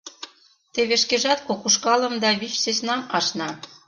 Теве 0.73 0.95
шкежат 1.03 1.39
кок 1.47 1.61
ушкалым 1.67 2.13
да 2.23 2.29
вич 2.39 2.53
сӧснам 2.63 3.01
ашна. 3.17 3.49